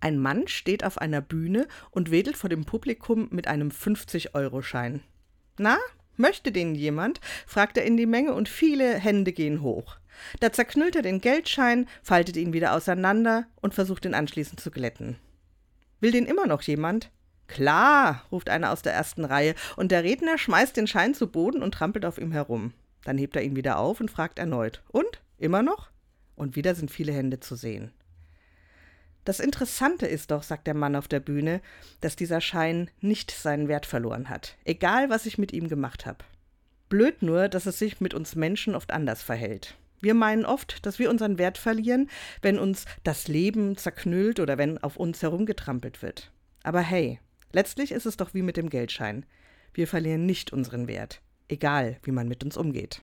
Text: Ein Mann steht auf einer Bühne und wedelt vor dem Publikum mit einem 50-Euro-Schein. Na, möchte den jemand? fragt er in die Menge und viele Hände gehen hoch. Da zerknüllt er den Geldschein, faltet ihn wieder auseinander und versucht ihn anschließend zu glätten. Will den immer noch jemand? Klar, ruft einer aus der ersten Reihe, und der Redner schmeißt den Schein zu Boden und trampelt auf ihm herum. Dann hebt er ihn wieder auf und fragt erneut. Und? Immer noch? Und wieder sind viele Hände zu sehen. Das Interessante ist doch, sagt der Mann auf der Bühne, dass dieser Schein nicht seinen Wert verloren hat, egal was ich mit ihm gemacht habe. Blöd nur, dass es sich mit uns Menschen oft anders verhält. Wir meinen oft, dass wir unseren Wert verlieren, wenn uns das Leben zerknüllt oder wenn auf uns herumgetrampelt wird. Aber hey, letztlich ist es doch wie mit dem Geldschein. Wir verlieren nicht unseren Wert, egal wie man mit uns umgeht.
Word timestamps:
Ein 0.00 0.18
Mann 0.18 0.48
steht 0.48 0.84
auf 0.84 0.98
einer 0.98 1.20
Bühne 1.20 1.68
und 1.90 2.10
wedelt 2.10 2.36
vor 2.36 2.48
dem 2.50 2.64
Publikum 2.64 3.28
mit 3.30 3.46
einem 3.46 3.68
50-Euro-Schein. 3.68 5.02
Na, 5.58 5.76
möchte 6.16 6.52
den 6.52 6.74
jemand? 6.74 7.20
fragt 7.46 7.76
er 7.76 7.84
in 7.84 7.96
die 7.96 8.06
Menge 8.06 8.34
und 8.34 8.48
viele 8.48 8.94
Hände 8.94 9.32
gehen 9.32 9.62
hoch. 9.62 9.98
Da 10.40 10.52
zerknüllt 10.52 10.96
er 10.96 11.02
den 11.02 11.20
Geldschein, 11.20 11.86
faltet 12.02 12.36
ihn 12.36 12.52
wieder 12.52 12.74
auseinander 12.74 13.46
und 13.60 13.74
versucht 13.74 14.04
ihn 14.04 14.14
anschließend 14.14 14.60
zu 14.60 14.70
glätten. 14.70 15.16
Will 16.00 16.12
den 16.12 16.26
immer 16.26 16.46
noch 16.46 16.62
jemand? 16.62 17.10
Klar, 17.46 18.24
ruft 18.30 18.48
einer 18.48 18.70
aus 18.70 18.82
der 18.82 18.94
ersten 18.94 19.24
Reihe, 19.24 19.54
und 19.76 19.90
der 19.90 20.04
Redner 20.04 20.38
schmeißt 20.38 20.76
den 20.76 20.86
Schein 20.86 21.14
zu 21.14 21.26
Boden 21.26 21.62
und 21.62 21.74
trampelt 21.74 22.06
auf 22.06 22.18
ihm 22.18 22.32
herum. 22.32 22.72
Dann 23.04 23.18
hebt 23.18 23.34
er 23.36 23.42
ihn 23.42 23.56
wieder 23.56 23.78
auf 23.78 24.00
und 24.00 24.10
fragt 24.10 24.38
erneut. 24.38 24.82
Und? 24.88 25.20
Immer 25.36 25.62
noch? 25.62 25.90
Und 26.36 26.54
wieder 26.54 26.74
sind 26.74 26.90
viele 26.90 27.12
Hände 27.12 27.40
zu 27.40 27.56
sehen. 27.56 27.92
Das 29.24 29.40
Interessante 29.40 30.06
ist 30.06 30.30
doch, 30.30 30.42
sagt 30.42 30.66
der 30.66 30.74
Mann 30.74 30.96
auf 30.96 31.08
der 31.08 31.20
Bühne, 31.20 31.60
dass 32.00 32.16
dieser 32.16 32.40
Schein 32.40 32.90
nicht 33.00 33.30
seinen 33.30 33.68
Wert 33.68 33.86
verloren 33.86 34.28
hat, 34.28 34.56
egal 34.64 35.10
was 35.10 35.26
ich 35.26 35.38
mit 35.38 35.52
ihm 35.52 35.68
gemacht 35.68 36.06
habe. 36.06 36.24
Blöd 36.88 37.22
nur, 37.22 37.48
dass 37.48 37.66
es 37.66 37.78
sich 37.78 38.00
mit 38.00 38.14
uns 38.14 38.34
Menschen 38.34 38.74
oft 38.74 38.92
anders 38.92 39.22
verhält. 39.22 39.76
Wir 40.00 40.14
meinen 40.14 40.46
oft, 40.46 40.84
dass 40.86 40.98
wir 40.98 41.10
unseren 41.10 41.38
Wert 41.38 41.58
verlieren, 41.58 42.08
wenn 42.40 42.58
uns 42.58 42.86
das 43.04 43.28
Leben 43.28 43.76
zerknüllt 43.76 44.40
oder 44.40 44.56
wenn 44.56 44.78
auf 44.78 44.96
uns 44.96 45.22
herumgetrampelt 45.22 46.02
wird. 46.02 46.32
Aber 46.62 46.80
hey, 46.80 47.20
letztlich 47.52 47.92
ist 47.92 48.06
es 48.06 48.16
doch 48.16 48.32
wie 48.32 48.42
mit 48.42 48.56
dem 48.56 48.70
Geldschein. 48.70 49.26
Wir 49.74 49.86
verlieren 49.86 50.26
nicht 50.26 50.52
unseren 50.52 50.88
Wert, 50.88 51.20
egal 51.48 51.98
wie 52.02 52.12
man 52.12 52.28
mit 52.28 52.42
uns 52.42 52.56
umgeht. 52.56 52.98